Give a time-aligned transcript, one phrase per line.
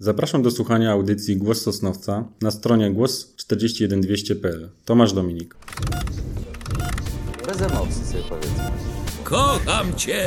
[0.00, 4.70] Zapraszam do słuchania audycji Głos Sosnowca na stronie głos41200.pl.
[4.84, 5.54] Tomasz Dominik.
[7.46, 8.70] Bez emocji sobie powiedzmy.
[9.24, 10.24] Kocham cię,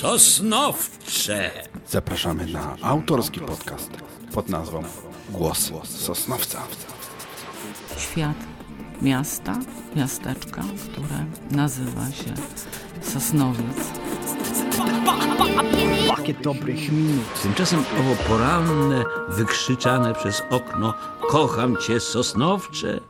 [0.00, 1.50] Sosnowcze.
[1.88, 3.90] Zapraszamy na autorski podcast
[4.32, 4.82] pod nazwą
[5.30, 6.62] Głos Sosnowca.
[7.98, 8.36] Świat
[9.02, 9.60] miasta,
[9.96, 12.34] miasteczka, które nazywa się
[13.02, 13.76] Sosnowiec.
[16.28, 17.42] Pakiet dobrych minut.
[17.42, 20.94] Tymczasem owo poranne, wykrzyczane przez okno
[21.30, 23.00] Kocham cię, Sosnowcze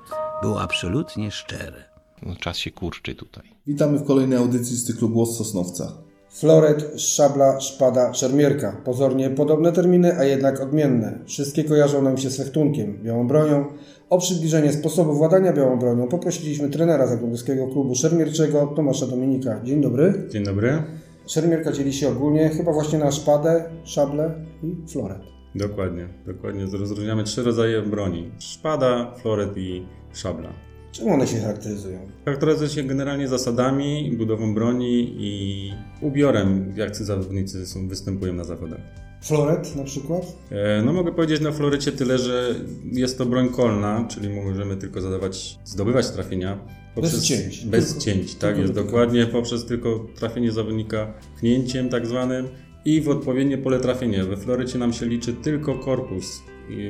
[0.43, 1.85] było absolutnie szczere.
[2.23, 3.45] No, czas się kurczy tutaj.
[3.67, 5.93] Witamy w kolejnej audycji z cyklu Głos Sosnowca.
[6.31, 8.81] Floret, szabla, szpada, szermierka.
[8.85, 11.19] Pozornie podobne terminy, a jednak odmienne.
[11.27, 13.65] Wszystkie kojarzą nam się z fechtunkiem, białą bronią.
[14.11, 19.61] O przybliżenie sposobu władania białą bronią poprosiliśmy trenera Zagłębiowskiego Klubu Szermierczego Tomasza Dominika.
[19.65, 20.29] Dzień dobry.
[20.31, 20.83] Dzień dobry.
[21.29, 25.23] Szermierka dzieli się ogólnie chyba właśnie na szpadę, szablę i floret.
[25.55, 26.67] Dokładnie, dokładnie.
[26.73, 28.31] Rozróżniamy trzy rodzaje broni.
[28.39, 30.48] Szpada, floret i szabla.
[30.93, 31.98] Czym one się charakteryzują?
[32.25, 38.81] Charakteryzuje się generalnie zasadami, budową broni i ubiorem, jak ci zawodnicy są, występują na zawodach.
[39.23, 40.23] Floret na przykład?
[40.51, 42.55] E, No mogę powiedzieć na florecie tyle, że
[42.92, 46.59] jest to broń kolna, czyli możemy tylko zadawać, zdobywać trafienia.
[47.03, 47.65] Bez cięć.
[47.65, 48.87] Bez Tylko- cięć, tak tylko jest dotyka.
[48.93, 52.49] dokładnie, poprzez tylko trafienie zawodnika pchnięciem tak zwanym
[52.85, 54.25] i w odpowiednie pole trafienia.
[54.25, 56.43] We florecie nam się liczy tylko korpus,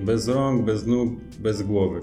[0.03, 2.01] bez rąk, bez nóg, bez głowy.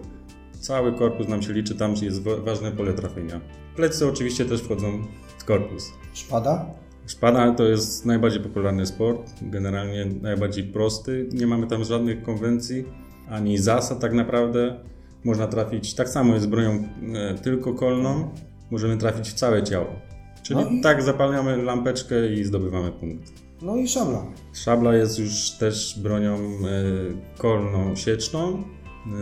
[0.60, 3.42] Cały korpus nam się liczy, tam jest wa- ważne pole trafienia.
[3.76, 5.04] Plecy oczywiście też wchodzą
[5.38, 5.92] w korpus.
[6.14, 6.66] Szpada?
[7.08, 11.30] Szpada to jest najbardziej popularny sport, generalnie najbardziej prosty.
[11.34, 12.86] Nie mamy tam żadnych konwencji
[13.30, 14.80] ani zasad tak naprawdę.
[15.26, 18.30] Można trafić, tak samo jest bronią e, tylko kolną,
[18.72, 19.88] możemy trafić w całe ciało.
[20.44, 23.32] Czyli No i- tak zapalamy lampeczkę i zdobywamy punkt.
[23.62, 24.26] No i szabla.
[24.54, 26.40] Szabla jest już też bronią e,
[27.38, 28.64] kolną sieczną.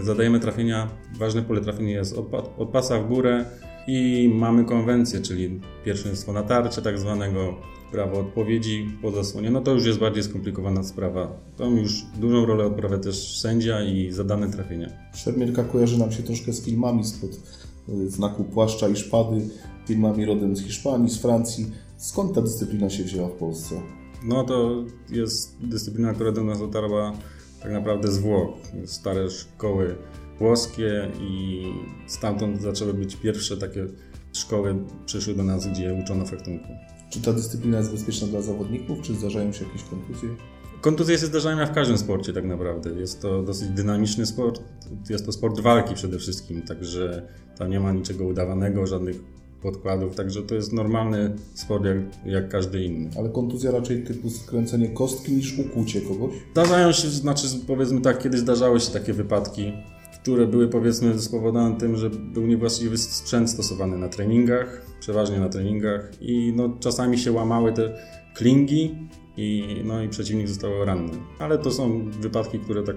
[0.01, 0.87] Zadajemy trafienia,
[1.19, 2.25] ważne pole trafienia jest od,
[2.57, 3.45] od pasa w górę
[3.88, 7.55] i mamy konwencję, czyli pierwszeństwo natarcia tak zwanego,
[7.94, 9.52] prawo odpowiedzi po zasłonie.
[9.52, 11.39] No to już jest bardziej skomplikowana sprawa.
[11.58, 14.89] Tam już dużą rolę odprawia też sędzia i zadane trafienia.
[15.16, 17.32] Szermierka kojarzy nam się troszkę z filmami spod
[17.89, 19.42] y, znaku płaszcza i szpady,
[19.88, 21.72] filmami rodem z Hiszpanii, z Francji.
[21.98, 23.76] Skąd ta dyscyplina się wzięła w Polsce?
[24.26, 27.14] No to jest dyscyplina, która do nas dotarła
[27.64, 28.49] tak naprawdę z Włoch.
[28.86, 29.95] Stare szkoły
[30.39, 31.64] włoskie i
[32.08, 33.88] stamtąd zaczęły być pierwsze takie
[34.33, 36.67] szkoły przyszły do nas, gdzie uczono fechtunku.
[37.10, 40.30] Czy ta dyscyplina jest bezpieczna dla zawodników, czy zdarzają się jakieś kontuzje?
[40.82, 42.89] Kontuzje się zdarzają w każdym sporcie tak naprawdę.
[42.89, 44.61] Jest to dosyć dynamiczny sport.
[45.10, 47.27] Jest to sport walki przede wszystkim, także
[47.58, 49.16] tam nie ma niczego udawanego, żadnych
[49.61, 53.10] podkładów, także to jest normalny sport jak, jak każdy inny.
[53.17, 56.32] Ale kontuzja raczej typu skręcenie kostki niż ukłucie kogoś?
[56.52, 59.73] Zdarzają się, znaczy powiedzmy tak, kiedyś zdarzały się takie wypadki,
[60.23, 66.11] które były powiedzmy spowodowane tym, że był niewłaściwy sprzęt stosowany na treningach, przeważnie na treningach
[66.22, 67.94] i no, czasami się łamały te
[68.36, 68.95] klingi
[69.38, 71.11] i, no, i przeciwnik został ranny.
[71.39, 72.95] Ale to są wypadki, które tak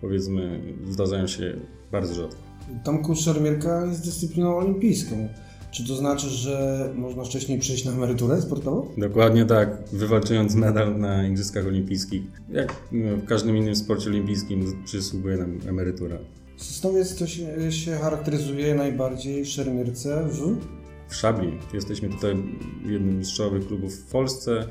[0.00, 1.56] powiedzmy zdarzają się
[1.92, 2.40] bardzo rzadko.
[2.84, 5.28] Tomku, szermierka jest dyscypliną olimpijską.
[5.70, 8.88] Czy to znaczy, że można wcześniej przejść na emeryturę sportową?
[8.98, 12.22] Dokładnie tak, wywalczając medal na Igrzyskach Olimpijskich.
[12.52, 16.18] Jak no, w każdym innym sporcie olimpijskim przysługuje nam emerytura.
[16.62, 20.56] Sosnowiec to się, się charakteryzuje najbardziej w szermierce w...
[21.08, 21.52] w szabli.
[21.74, 22.36] Jesteśmy tutaj
[22.86, 24.68] jednym z czołowych klubów w Polsce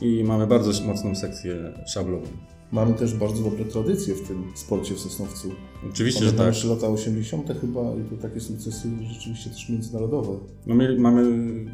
[0.00, 2.26] i mamy bardzo mocną sekcję szablową.
[2.72, 5.50] Mamy też bardzo dobre tradycje w tym sporcie w Sosnowcu.
[5.90, 6.54] Oczywiście, że Pamiętam tak.
[6.54, 7.60] jeszcze lata 80.
[7.60, 10.38] chyba i to takie sukcesy rzeczywiście też międzynarodowe.
[10.66, 11.22] No, mieli- mamy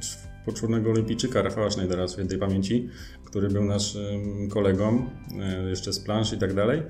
[0.00, 2.88] cz- poczwórnego olimpijczyka Rafała Schneidera świętej pamięci,
[3.24, 5.06] który był naszym kolegą
[5.40, 6.82] e, jeszcze z plansz i tak dalej.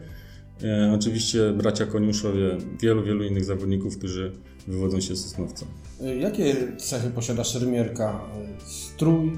[0.65, 4.33] E, Oczywiście bracia Koniuszowie, wielu, wielu innych zawodników, którzy
[4.69, 5.67] wywodzą się z Sosnowca.
[6.03, 8.21] Y, Jakie cechy posiada szermierka?
[8.61, 9.33] Y, Strój,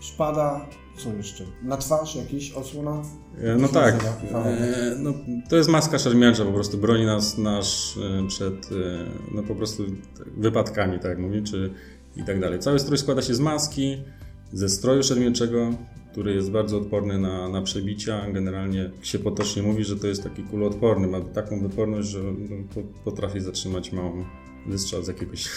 [0.00, 0.66] szpada,
[0.98, 1.44] co jeszcze?
[1.62, 3.02] Na twarz jakiś osłona?
[3.42, 3.94] E, No tak.
[4.34, 5.14] E, No,
[5.48, 8.74] to jest maska szermiercza, po prostu broni nas nasz e, przed e,
[9.34, 9.82] no, po prostu
[10.36, 11.70] wypadkami, tak jak mówię, czy
[12.16, 12.58] i tak dalej.
[12.58, 13.96] Cały strój składa się z maski,
[14.52, 15.70] ze stroju szermierczego,
[16.14, 18.30] który jest bardzo odporny na, na przebicia.
[18.32, 23.10] Generalnie się potocznie mówi, że to jest taki kuloodporny, ma taką wyporność, że no, po-
[23.10, 24.24] potrafi zatrzymać małą
[24.66, 25.48] wystrzał z jakiegoś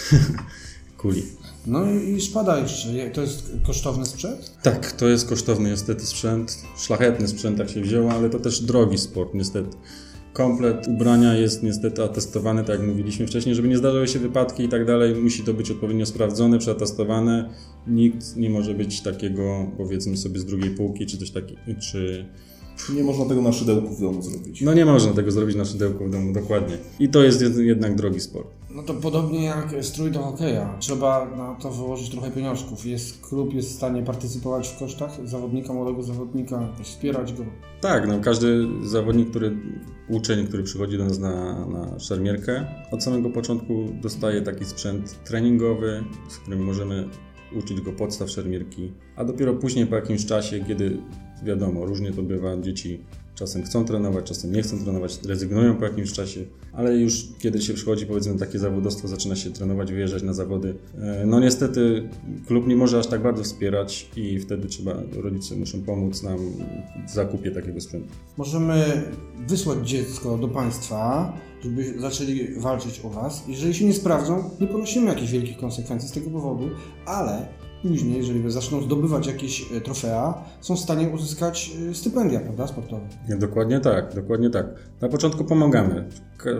[0.98, 1.24] kuli.
[1.68, 2.89] No i szpada jeszcze.
[2.94, 4.54] Je- To jest kosztowny sprzęt?
[4.63, 8.98] Tak, to jest kosztowny niestety sprzęt, szlachetny sprzęt tak się wzięło, ale to też drogi
[8.98, 9.69] sport niestety.
[10.37, 14.69] Komplet ubrania jest niestety atestowany, tak jak mówiliśmy wcześniej, żeby nie zdarzały się wypadki i
[14.69, 17.49] tak dalej, musi to być odpowiednio sprawdzone, przetestowane.
[17.87, 22.25] Nikt nie może być takiego, powiedzmy sobie, z drugiej półki, czy coś takiego, czy
[22.95, 24.62] Nie można tego na szydełku w domu zrobić.
[24.62, 26.77] No nie można tego zrobić na szydełku w domu, dokładnie.
[27.00, 28.47] I to jest jed- jednak drogi sport.
[28.75, 30.75] No to podobnie jak strój do hokeja.
[30.79, 32.85] Trzeba na to wyłożyć trochę pieniążków.
[32.85, 37.44] Jest klub jest w stanie partycypować w kosztach zawodnika, młodego zawodnika, wspierać go.
[37.81, 39.57] Tak, no każdy zawodnik, który,
[40.09, 46.03] uczeń, który przychodzi do nas na, na szermierkę, od samego początku dostaje taki sprzęt treningowy,
[46.30, 47.09] z którym możemy
[47.59, 50.97] uczyć go podstaw szermierki, a dopiero później po jakimś czasie, kiedy
[51.43, 52.99] wiadomo, różnie to bywa, dzieci
[53.37, 57.73] czasem chcą trenować, czasem nie chcą trenować, rezygnują po jakimś czasie, ale już kiedy się
[57.73, 62.09] przychodzi powiedzmy takie zawodowstwo, zaczyna się trenować, wyjeżdżać na zawody, e, no niestety
[62.47, 66.37] klub nie może aż tak bardzo wspierać i wtedy trzeba, rodzice muszą pomóc nam
[67.07, 68.07] w zakupie takiego sprzętu.
[68.37, 69.03] Możemy
[69.47, 73.43] wysłać dziecko do państwa, żeby zaczęli walczyć o was.
[73.47, 76.69] Jeżeli się nie sprawdzą, nie ponosimy jakichś wielkich konsekwencji z tego powodu,
[77.05, 77.47] ale
[77.81, 83.07] później, jeżeli zaczną zdobywać jakieś e, trofea, są w stanie uzyskać e, stypendia, prawda, sportowe.
[83.29, 84.65] Nie, dokładnie tak, dokładnie tak.
[85.01, 86.09] Na początku pomagamy.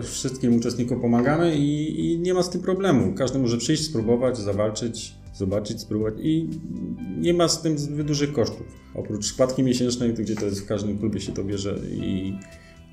[0.02, 3.14] Wszystkim uczestnikom pomagamy i, i nie ma z tym problemu.
[3.14, 6.48] Każdy może przyjść, spróbować, zawalczyć, zobaczyć, spróbować i
[7.18, 8.66] nie ma z tym zbyt dużych kosztów.
[8.94, 12.32] Oprócz składki miesięcznej, gdzie to jest w każdym klubie się to bierze i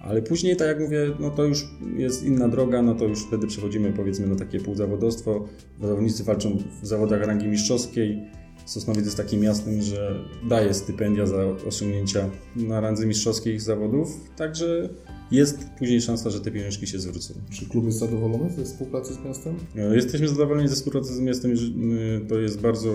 [0.06, 1.68] ale później, tak jak mówię, no to już
[1.98, 5.48] jest inna droga, no to już wtedy przechodzimy powiedzmy na takie półzawodowstwo.
[5.82, 8.22] Zawodnicy walczą w zawodach rangi mistrzowskiej.
[8.66, 10.20] Sosnowiec jest takim miastem, że
[10.50, 11.38] daje stypendia za
[11.68, 14.08] osiągnięcia na randze mistrzowskich zawodów,
[14.38, 14.90] także
[15.32, 17.34] jest później szansa, że te pieniążki się zwrócą.
[17.50, 19.56] Czy klub jest zadowolony ze współpracy z miastem?
[19.76, 21.52] E, Jesteśmy zadowoleni ze współpracy z miastem.
[21.52, 22.90] y, To jest bardzo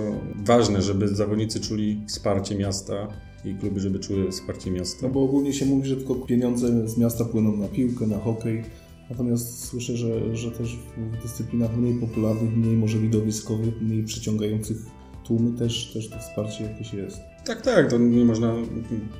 [0.45, 3.09] ważne, żeby zawodnicy czuli wsparcie miasta
[3.44, 5.06] i kluby, żeby czuły wsparcie miasta.
[5.06, 8.62] No bo ogólnie się mówi, że tylko pieniądze z miasta płyną na piłkę, na hokej.
[9.10, 14.76] Natomiast słyszę, że, że też w dyscyplinach mniej popularnych, mniej może widowiskowych, mniej przyciągających
[15.25, 17.30] tłumy też, też to wsparcie jakieś jest.
[17.44, 18.54] Tak, tak, to nie można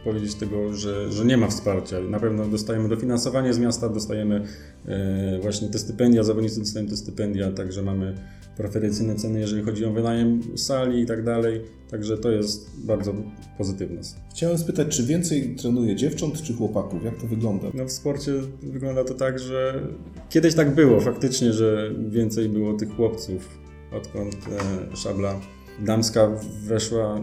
[0.05, 2.01] powiedzieć tego, że, że nie ma wsparcia.
[2.01, 4.45] Na pewno dostajemy dofinansowanie z miasta, dostajemy
[4.87, 8.15] e, właśnie te stypendia, zawodnicy dostają te stypendia, także mamy
[8.57, 11.61] preferencyjne ceny, jeżeli chodzi o wynajem sali i tak dalej.
[11.91, 13.15] Także to jest bardzo
[13.59, 14.01] pozytywne.
[14.31, 17.05] Chciałem spytać, czy więcej trenuje dziewcząt czy chłopaków?
[17.05, 17.67] Jak to wygląda?
[17.75, 18.33] No w sporcie
[18.63, 19.83] wygląda to tak, że
[20.29, 23.49] kiedyś tak było faktycznie, że więcej było tych chłopców,
[23.93, 25.41] odkąd e, szabla
[25.81, 26.29] damska
[26.63, 27.23] weszła e,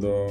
[0.00, 0.26] do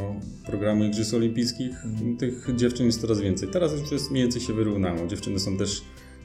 [0.46, 1.76] programu Igrzysk Olimpijskich.
[2.20, 3.50] Tych dziewczyn jest coraz więcej.
[3.50, 5.08] Teraz już jest mniej więcej się wyrównało.
[5.08, 5.82] Dziewczyny są też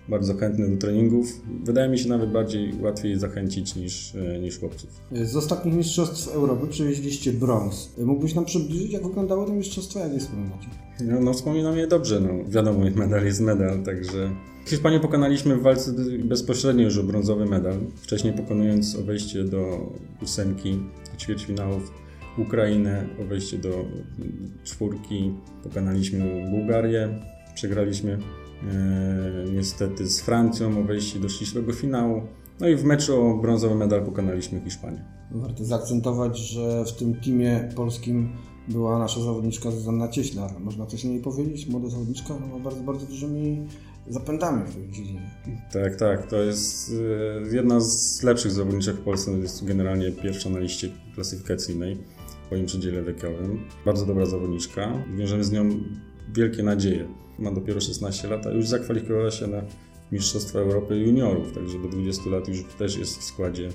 [0.08, 1.40] bardzo chętne do treningów.
[1.64, 4.90] Wydaje mi się nawet bardziej łatwiej zachęcić niż, e, niż chłopców.
[5.12, 7.92] Z ostatnich mistrzostw Europy przywieźliście brąz.
[7.98, 10.68] Mógłbyś nam przybliżyć, jak wyglądały te mistrzostwa, jak je wspominacie?
[11.04, 12.50] No, no wspominam je dobrze, no.
[12.50, 14.30] Wiadomo, medal jest medal, także...
[14.66, 15.92] Hiszpanię pokonaliśmy w walce
[16.24, 19.92] bezpośrednio już o brązowy medal, wcześniej pokonując o wejście do
[20.22, 20.78] ósemki
[21.18, 21.92] ćwierćfinałów
[22.38, 23.84] Ukrainę, o wejście do
[24.64, 25.32] czwórki
[25.62, 27.08] pokonaliśmy Bułgarię,
[27.54, 28.18] przegraliśmy e,
[29.52, 32.22] niestety z Francją o wejście do ścisłego finału,
[32.60, 35.04] no i w meczu o brązowy medal pokonaliśmy Hiszpanię.
[35.30, 38.28] Warto zaakcentować, że w tym teamie polskim
[38.68, 40.60] była nasza zawodniczka Zuzanna Cieślar.
[40.60, 41.66] Można coś o niej powiedzieć?
[41.66, 43.66] Młoda zawodniczka ma bardzo, bardzo dużymi
[44.08, 45.30] zapędami w tej dziedzinie.
[45.72, 46.26] Tak, tak.
[46.26, 46.92] To jest
[47.50, 49.30] e, jedna z lepszych zawodniczek w Polsce.
[49.30, 53.60] Jest generalnie pierwsza na liście klasyfikacyjnej w swoim przedziale wiekowym.
[53.84, 54.92] Bardzo dobra zawodniczka.
[55.16, 55.70] Wiążemy z nią
[56.34, 57.08] wielkie nadzieje.
[57.40, 59.62] Ma dopiero 16 lat, a już zakwalifikowała się na
[60.12, 63.68] Mistrzostwa Europy Juniorów, także do 20 lat już też jest w składzie.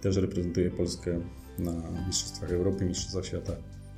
[0.00, 1.20] Też reprezentuje Polskę
[1.58, 1.72] na
[2.06, 3.52] Mistrzostwach Europy, Mistrzostwach Świata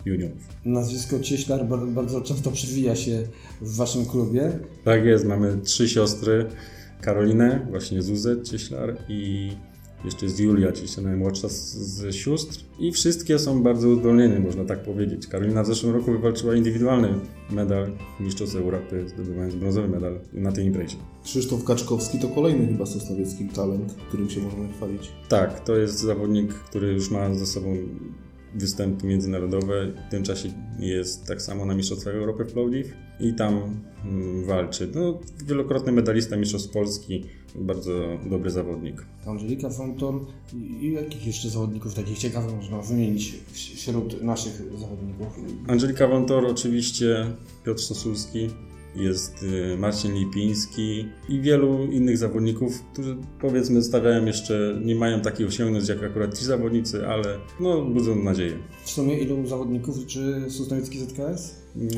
[0.04, 0.48] Juniorów.
[0.64, 3.22] Nazwisko Cieślar bardzo, często przewija się
[3.60, 4.58] w waszym klubie.
[4.84, 6.46] Tak jest, mamy trzy siostry.
[7.00, 9.50] Karolinę, właśnie Zuzę Cieślar i
[10.04, 12.64] jeszcze jest Julia Cieślar, najmłodsza z, z sióstr.
[12.78, 15.26] I wszystkie są bardzo uzdolnione, można tak powiedzieć.
[15.26, 17.08] Karolina w zeszłym roku wywalczyła indywidualny
[17.50, 17.90] medal
[18.20, 20.96] Mistrzostw Europy, zdobywając brązowy medal na tej imprezie.
[21.24, 25.12] Krzysztof Kaczkowski to kolejny chyba sosnowiecki talent, którym się możemy chwalić.
[25.28, 27.76] Tak, to jest zawodnik, który już ma za sobą
[28.54, 29.92] występy międzynarodowe.
[30.08, 34.88] W tym czasie jest tak samo na Mistrzostwach Europy w Plovdiv i tam mm, walczy.
[34.94, 39.06] No, wielokrotny medalista Mistrzostw Polski, bardzo dobry zawodnik.
[39.26, 40.26] Angelika Fonton
[40.80, 45.26] i, jakich jeszcze zawodników takich ciekawych można wymienić wśród naszych zawodników?
[45.68, 47.26] Angelika Wątor, oczywiście
[47.64, 48.48] Piotr Sosulski,
[48.96, 55.46] jest y, Marcin Lipiński i wielu innych zawodników, którzy powiedzmy stawiają jeszcze, nie mają takich
[55.46, 58.52] osiągnięć jak akurat ci zawodnicy, ale no budzą nadzieję.
[58.84, 61.54] W sumie ilu zawodników liczy Sosnowiecki ZKS?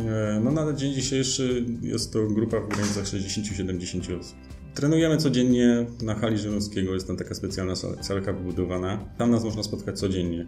[0.08, 4.36] E, No na dzień dzisiejszy jest to grupa w granicach 60-70 osób.
[4.74, 8.98] Trenujemy codziennie na hali Żyrowskiego, jest tam taka specjalna sal- salka wybudowana.
[9.18, 10.46] Tam nas można spotkać codziennie.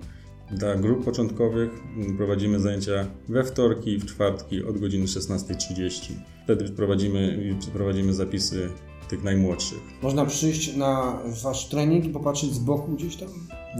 [0.50, 1.70] Dla grup początkowych
[2.16, 6.12] prowadzimy zajęcia we wtorki i w czwartki od godziny 16.30.
[6.44, 8.68] Wtedy prowadzimy, przeprowadzimy zapisy
[9.08, 9.78] tych najmłodszych.
[10.02, 13.28] Można przyjść na wasz trening i popatrzeć z boku gdzieś tam?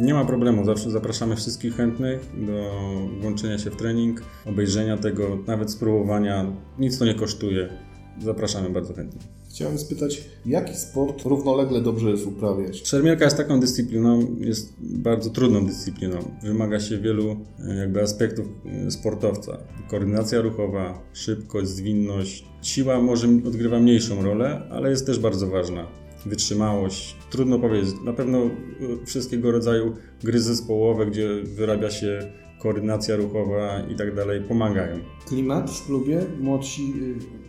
[0.01, 2.71] Nie ma problemu, zawsze zapraszamy wszystkich chętnych do
[3.21, 6.47] włączenia się w trening, obejrzenia tego, nawet spróbowania.
[6.79, 7.69] Nic to nie kosztuje.
[8.23, 9.21] Zapraszamy bardzo chętnie.
[9.55, 12.87] Chciałem spytać, jaki sport równolegle dobrze jest uprawiać?
[12.87, 16.19] Szermierka jest taką dyscypliną, jest bardzo trudną dyscypliną.
[16.43, 17.37] Wymaga się wielu
[17.69, 18.47] e, jakby aspektów
[18.87, 19.59] e, sportowca.
[19.91, 22.45] Koordynacja ruchowa, szybkość, zwinność.
[22.63, 26.04] Siła może odgrywa mniejszą rolę, ale jest też bardzo ważna.
[26.27, 27.17] Wytrzymałość.
[27.31, 27.95] Trudno powiedzieć.
[28.05, 28.51] Na pewno e,
[29.07, 34.99] wszystkiego rodzaju gry zespołowe, gdzie wyrabia się koordynacja ruchowa i tak dalej, pomagają.
[35.27, 36.21] Klimat w klubie?
[36.41, 36.95] Młodsi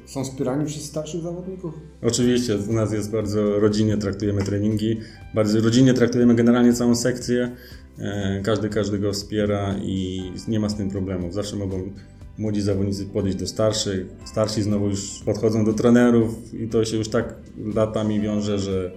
[0.06, 1.74] y, są wspierani przez starszych zawodników?
[2.02, 4.98] Oczywiście, u nas jest bardzo rodzinnie traktujemy treningi,
[5.36, 7.52] bardzo rodzinnie traktujemy generalnie całą sekcję.
[8.00, 11.34] E, Każdy każdego wspiera i nie ma z tym problemów.
[11.34, 11.90] Zawsze mogą
[12.38, 17.10] młodzi zawodnicy podejść do starszych, starsi znowu już podchodzą do trenerów i to się już
[17.10, 17.36] tak
[17.76, 18.92] latami wiąże, że,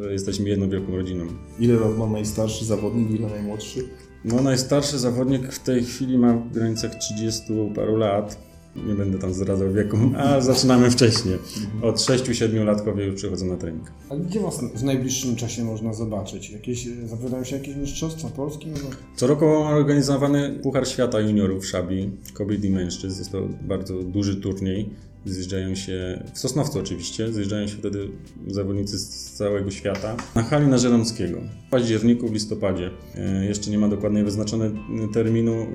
[0.00, 1.24] że jesteśmy jedną wielką rodziną.
[1.58, 3.88] Ile lat ma najstarszy zawodnik, ile najmłodszy?
[4.24, 7.42] No, najstarszy zawodnik w tej chwili ma w granicach 30
[7.74, 8.51] paru lat.
[8.76, 11.38] Nie będę tam zdradzał wieku, a zaczynamy wcześniej.
[11.82, 13.92] Od 6-7 latkowie już przychodzą na trening.
[14.10, 16.50] A gdzie was w najbliższym czasie można zobaczyć?
[16.50, 18.66] Jakieś, zapowiadają się jakieś mistrzostwa Polski?
[18.66, 23.18] No, Co roku mamy organizowany Puchar Świata Juniorów w Szabli, kobiet i mężczyzn.
[23.18, 24.90] Jest to bardzo duży turniej.
[25.26, 28.08] Zjeżdżają się, w Sosnowcu oczywiście, zjeżdżają się wtedy
[28.46, 32.90] zawodnicy z całego świata na hali na Żeromskiego w październiku, w listopadzie.
[33.14, 34.76] E, Jeszcze nie ma dokładnie wyznaczonego
[35.14, 35.66] terminu e,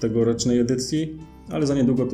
[0.00, 1.18] tegorocznej edycji,
[1.48, 2.08] ale za niedługo,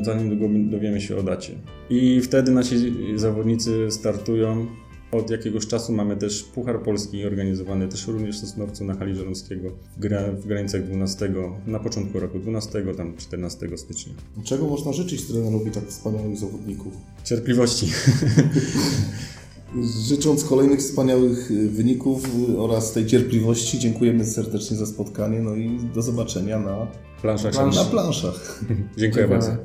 [0.00, 1.52] e, za niedługo dowiemy się o dacie.
[1.90, 4.66] I wtedy nasi zawodnicy startują
[5.16, 9.70] od jakiegoś czasu mamy też Puchar Polski organizowany też również w Sosnowcu na hali Żeromskiego
[9.96, 11.32] w, gra, w granicach 12,
[11.66, 14.12] na początku roku 12, tam 14 stycznia.
[14.44, 16.92] Czego można życzyć trenerowi tak wspaniałych zawodników?
[17.24, 17.90] Cierpliwości.
[20.08, 25.78] Życząc kolejnych wspaniałych y, wyników y, oraz tej cierpliwości, dziękujemy serdecznie za spotkanie, no i
[25.94, 26.86] do zobaczenia na,
[27.24, 28.64] Planszach na planszach.
[28.98, 29.56] Dziękuję bardzo.